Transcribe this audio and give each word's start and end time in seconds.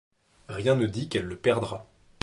Rien 0.49 0.73
ne 0.73 0.87
dit 0.87 1.09
qu'elle 1.09 1.25
le 1.25 1.37
perdra. 1.37 1.85